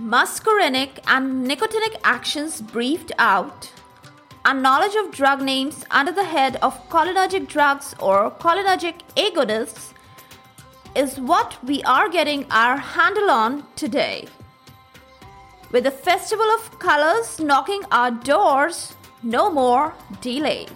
[0.00, 3.70] muscarinic and nicotinic actions briefed out,
[4.46, 9.92] and knowledge of drug names under the head of cholinergic drugs or cholinergic agonists
[10.96, 14.26] is what we are getting our handle on today.
[15.70, 19.92] With the Festival of Colors knocking our doors, no more
[20.22, 20.66] delay.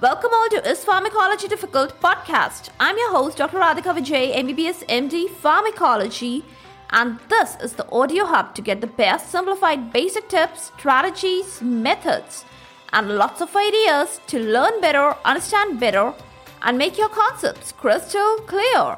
[0.00, 2.70] Welcome all to Is Pharmacology Difficult podcast.
[2.80, 3.58] I'm your host, Dr.
[3.58, 6.44] Radhika Vijay, MBBS MD Pharmacology,
[6.90, 12.44] and this is the audio hub to get the best simplified basic tips, strategies, methods,
[12.92, 16.14] and lots of ideas to learn better, understand better,
[16.62, 18.96] and make your concepts crystal clear.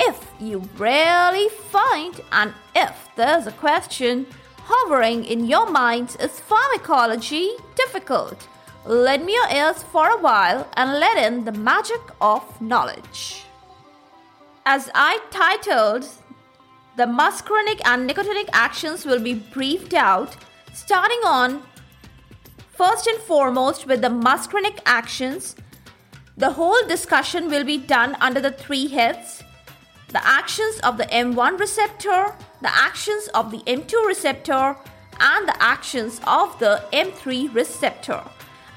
[0.00, 4.26] If you really find and if there's a question
[4.58, 8.48] hovering in your mind, is pharmacology difficult?
[8.84, 13.44] Lend me your ears for a while and let in the magic of knowledge.
[14.64, 16.08] As I titled,
[16.96, 20.36] the muscarinic and nicotinic actions will be briefed out,
[20.74, 21.62] starting on
[22.68, 25.56] first and foremost with the muscarinic actions.
[26.36, 29.42] The whole discussion will be done under the three heads
[30.08, 34.76] the actions of the M1 receptor, the actions of the M2 receptor,
[35.18, 38.22] and the actions of the M3 receptor.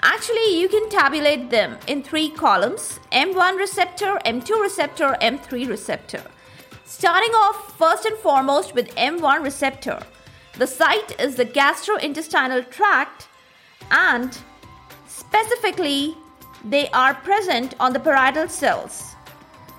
[0.01, 6.23] Actually, you can tabulate them in three columns M1 receptor, M2 receptor, M3 receptor.
[6.83, 9.99] Starting off first and foremost with M1 receptor.
[10.57, 13.27] The site is the gastrointestinal tract
[13.91, 14.37] and
[15.07, 16.15] specifically
[16.63, 19.15] they are present on the parietal cells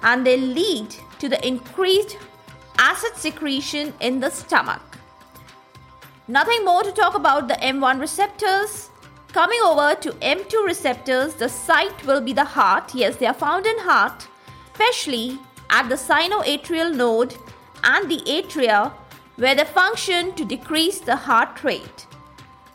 [0.03, 2.17] and they lead to the increased
[2.79, 4.83] acid secretion in the stomach.
[6.29, 8.91] Nothing more to talk about the M1 receptors.
[9.33, 12.95] Coming over to M2 receptors, the site will be the heart.
[12.95, 14.27] Yes, they are found in heart,
[14.73, 15.39] especially
[15.71, 17.37] at the sinoatrial node
[17.85, 18.93] and the atria
[19.37, 22.07] where they function to decrease the heart rate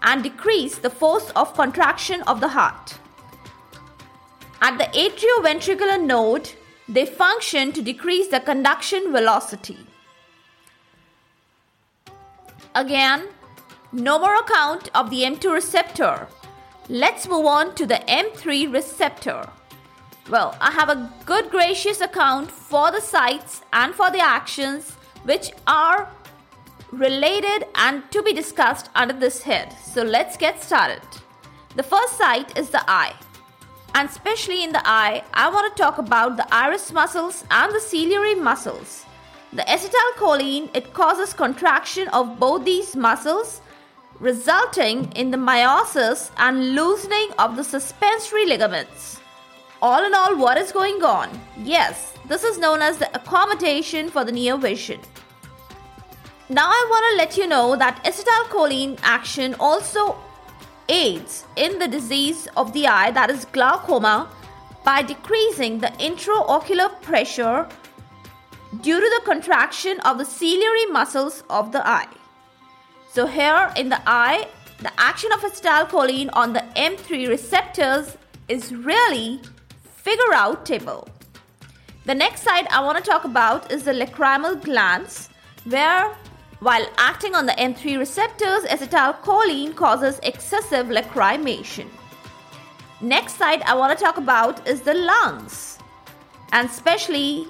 [0.03, 2.97] and decrease the force of contraction of the heart.
[4.61, 6.51] At the atrioventricular node,
[6.87, 9.77] they function to decrease the conduction velocity.
[12.75, 13.27] Again,
[13.91, 16.27] no more account of the M2 receptor.
[16.89, 19.49] Let's move on to the M3 receptor.
[20.31, 24.93] Well, I have a good gracious account for the sites and for the actions
[25.25, 26.09] which are
[26.91, 29.75] related and to be discussed under this head.
[29.83, 31.01] So let's get started.
[31.75, 33.13] The first site is the eye
[33.93, 37.79] and especially in the eye, I want to talk about the iris muscles and the
[37.79, 39.05] ciliary muscles.
[39.53, 43.61] The acetylcholine it causes contraction of both these muscles,
[44.19, 49.20] resulting in the miosis and loosening of the suspensory ligaments.
[49.81, 51.29] All in all, what is going on?
[51.57, 54.99] Yes, this is known as the accommodation for the near vision.
[56.49, 60.17] Now, I want to let you know that acetylcholine action also
[60.87, 64.29] aids in the disease of the eye, that is glaucoma,
[64.83, 67.67] by decreasing the intraocular pressure
[68.81, 72.07] due to the contraction of the ciliary muscles of the eye.
[73.11, 74.47] So, here in the eye,
[74.79, 78.17] the action of acetylcholine on the M3 receptors
[78.47, 79.39] is really
[80.03, 81.07] figure out table.
[82.05, 85.29] The next side I want to talk about is the lacrimal glands,
[85.65, 86.15] where
[86.59, 91.87] while acting on the M3 receptors, acetylcholine causes excessive lacrimation.
[93.01, 95.77] Next side I want to talk about is the lungs.
[96.51, 97.47] And especially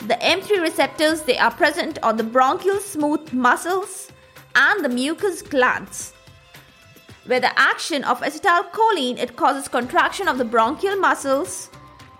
[0.00, 4.10] the M3 receptors, they are present on the bronchial smooth muscles
[4.54, 6.12] and the mucous glands.
[7.26, 11.70] Where the action of acetylcholine, it causes contraction of the bronchial muscles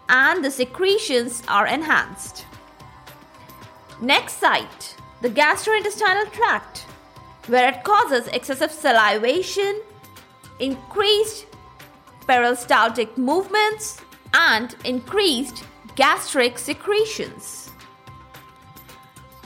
[0.08, 2.44] and the secretions are enhanced.
[4.00, 6.80] Next site the gastrointestinal tract,
[7.46, 9.80] where it causes excessive salivation,
[10.60, 11.46] increased
[12.26, 14.00] peristaltic movements,
[14.34, 15.64] and increased
[15.94, 17.70] gastric secretions.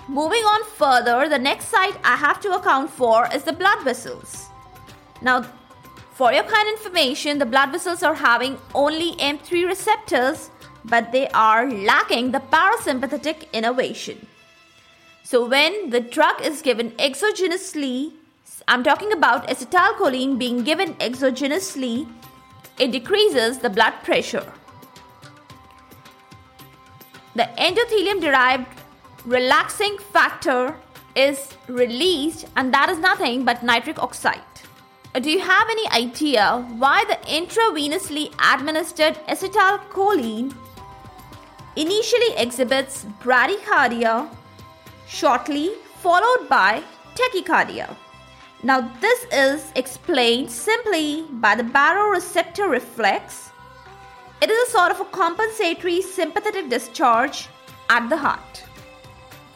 [0.08, 4.48] Moving on further, the next site I have to account for is the blood vessels.
[5.22, 5.46] Now,
[6.20, 10.50] for your kind information, the blood vessels are having only M3 receptors,
[10.84, 14.26] but they are lacking the parasympathetic innervation.
[15.22, 18.12] So, when the drug is given exogenously,
[18.68, 22.06] I'm talking about acetylcholine being given exogenously,
[22.78, 24.52] it decreases the blood pressure.
[27.34, 28.66] The endothelium derived
[29.24, 30.76] relaxing factor
[31.16, 34.49] is released, and that is nothing but nitric oxide.
[35.18, 40.54] Do you have any idea why the intravenously administered acetylcholine
[41.74, 44.28] initially exhibits bradycardia
[45.08, 45.70] shortly
[46.02, 46.82] followed by
[47.14, 47.96] tachycardia.
[48.62, 53.50] Now, this is explained simply by the baroreceptor reflex.
[54.42, 57.48] It is a sort of a compensatory sympathetic discharge
[57.88, 58.64] at the heart.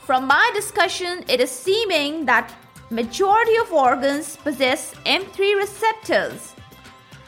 [0.00, 2.52] From my discussion, it is seeming that
[2.90, 6.54] majority of organs possess M3 receptors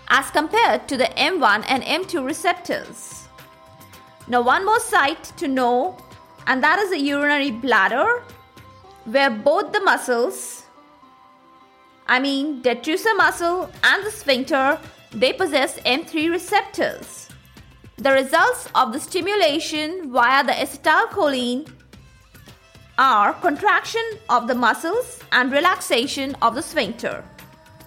[0.08, 3.28] as compared to the M1 and M2 receptors.
[4.28, 5.96] Now, one more site to know,
[6.46, 8.22] and that is the urinary bladder,
[9.04, 10.64] where both the muscles,
[12.06, 14.78] I mean detrusor muscle and the sphincter,
[15.12, 17.28] they possess M3 receptors.
[17.98, 21.68] The results of the stimulation via the acetylcholine
[22.98, 27.24] are contraction of the muscles and relaxation of the sphincter.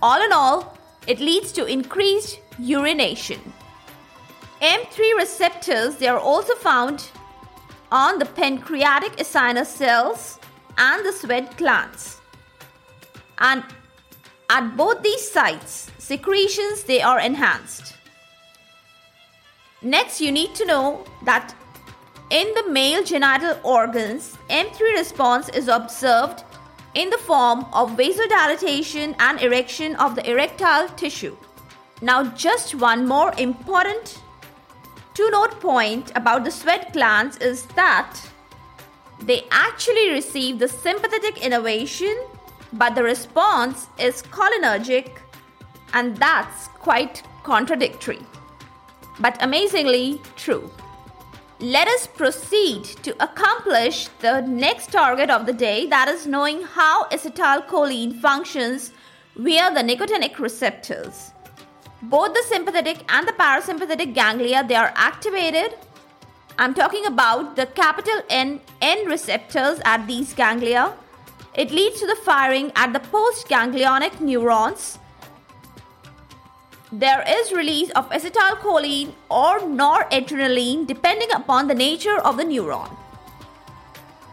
[0.02, 0.78] All in all,
[1.08, 3.42] it leads to increased urination.
[4.62, 7.10] M3 receptors they are also found
[7.92, 10.38] on the pancreatic acinar cells
[10.78, 12.18] and the sweat glands.
[13.40, 13.64] And
[14.50, 17.96] at both these sites, secretions they are enhanced.
[19.82, 21.56] Next, you need to know that
[22.30, 26.44] in the male genital organs, M3 response is observed
[26.94, 31.36] in the form of vasodilatation and erection of the erectile tissue.
[32.02, 34.22] Now, just one more important
[35.20, 38.18] two note point about the sweat glands is that
[39.24, 42.16] they actually receive the sympathetic innervation,
[42.72, 45.18] but the response is cholinergic,
[45.94, 48.22] and that's quite contradictory.
[49.20, 50.72] But amazingly true.
[51.62, 57.04] Let us proceed to accomplish the next target of the day that is knowing how
[57.10, 58.94] acetylcholine functions
[59.36, 61.34] via the nicotinic receptors.
[62.02, 65.78] Both the sympathetic and the parasympathetic ganglia they are activated.
[66.58, 70.94] I'm talking about the capital N N receptors at these ganglia.
[71.56, 74.98] It leads to the firing at the postganglionic neurons
[76.91, 82.95] there is release of acetylcholine or noradrenaline depending upon the nature of the neuron.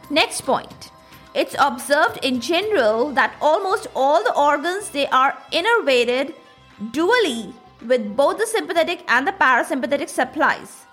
[0.08, 0.90] Next point.
[1.34, 6.34] It's observed in general that almost all the organs they are innervated
[6.80, 7.52] dually
[7.86, 10.86] with both the sympathetic and the parasympathetic supplies.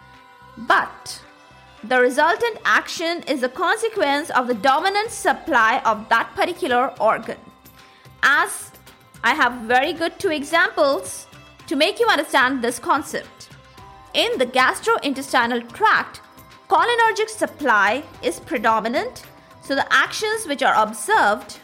[0.57, 1.21] But
[1.81, 7.37] the resultant action is a consequence of the dominant supply of that particular organ.
[8.21, 8.71] As
[9.23, 11.27] I have very good two examples
[11.67, 13.49] to make you understand this concept.
[14.13, 16.21] In the gastrointestinal tract,
[16.69, 19.23] cholinergic supply is predominant,
[19.61, 21.59] so the actions which are observed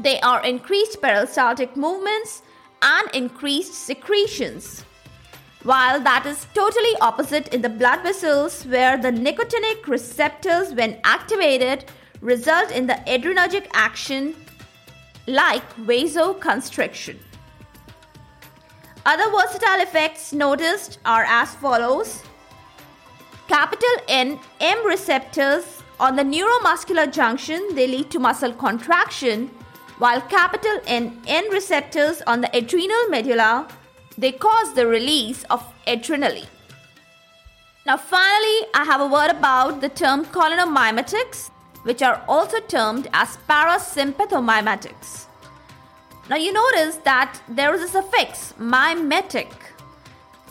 [0.00, 2.42] they are increased peristaltic movements
[2.80, 4.82] and increased secretions.
[5.62, 11.84] While that is totally opposite in the blood vessels where the nicotinic receptors when activated
[12.22, 14.34] result in the adrenergic action
[15.26, 17.18] like vasoconstriction.
[19.06, 22.22] Other versatile effects noticed are as follows.
[23.48, 29.48] Capital N M receptors on the neuromuscular junction they lead to muscle contraction
[29.98, 33.68] while capital N N receptors on the adrenal medulla
[34.18, 36.46] they cause the release of adrenaline.
[37.86, 41.50] Now finally I have a word about the term cholinomimetics
[41.84, 45.26] which are also termed as parasympathomimetics.
[46.30, 49.50] Now you notice that there is a suffix mimetic.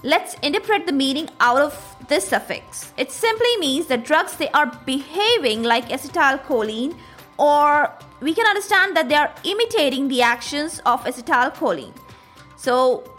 [0.04, 2.92] Let's interpret the meaning out of this suffix.
[2.98, 6.98] It simply means that drugs they are behaving like acetylcholine
[7.38, 11.96] or we can understand that they are imitating the actions of acetylcholine.
[12.58, 13.16] So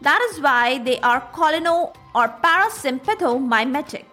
[0.00, 4.06] that is why they are cholino or parasympathomimetic.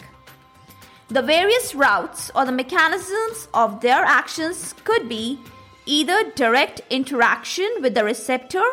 [1.07, 5.39] The various routes or the mechanisms of their actions could be
[5.87, 8.63] either direct interaction with the receptor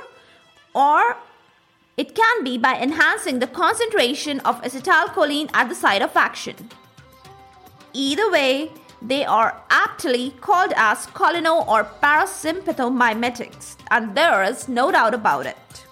[0.75, 1.16] or
[1.97, 6.56] it can be by enhancing the concentration of acetylcholine at the site of action.
[7.92, 15.14] Either way, they are aptly called as cholino or parasympathomimetics, and there is no doubt
[15.14, 15.87] about it.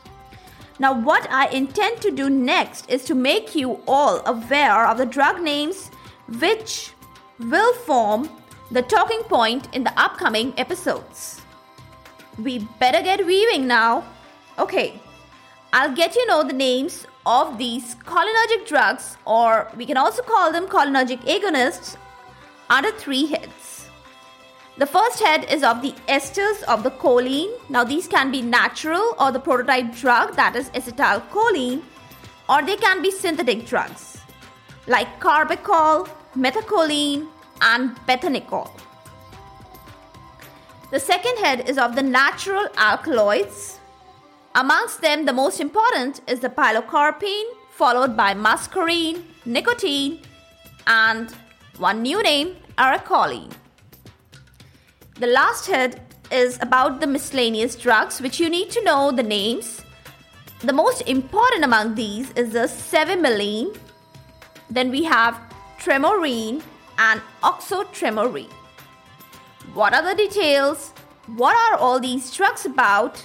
[0.80, 5.06] Now, what I intend to do next is to make you all aware of the
[5.06, 5.90] drug names
[6.40, 6.90] which
[7.38, 8.28] will form
[8.72, 11.42] the talking point in the upcoming episodes.
[12.38, 14.04] We better get weaving now.
[14.58, 14.98] Okay,
[15.74, 20.50] I'll get you know the names of these cholinergic drugs, or we can also call
[20.50, 21.96] them cholinergic agonists,
[22.70, 23.90] under three heads.
[24.78, 27.52] The first head is of the esters of the choline.
[27.68, 31.82] Now, these can be natural or the prototype drug, that is acetylcholine,
[32.48, 34.18] or they can be synthetic drugs
[34.86, 37.28] like carbachol, methacholine,
[37.62, 38.70] and bethanechol.
[40.90, 43.78] The second head is of the natural alkaloids.
[44.54, 50.20] Amongst them, the most important is the pilocarpine, followed by muscarine, nicotine,
[50.86, 51.34] and
[51.78, 53.50] one new name, arecoline.
[55.18, 59.82] The last head is about the miscellaneous drugs, which you need to know the names.
[60.60, 63.76] The most important among these is the cevimeline.
[64.68, 65.40] Then we have
[65.78, 66.62] tremorine
[66.98, 68.50] and oxotremorine.
[69.74, 70.92] What are the details?
[71.36, 73.24] What are all these drugs about?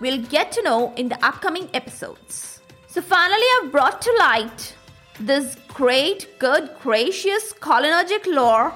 [0.00, 2.60] We'll get to know in the upcoming episodes.
[2.86, 4.74] So, finally, I've brought to light
[5.20, 8.72] this great, good, gracious cholinergic lore